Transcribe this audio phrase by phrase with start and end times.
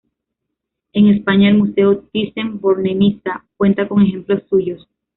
[0.93, 4.87] En España, el Museo Thyssen-Bornemisza cuenta con ejemplos suyos.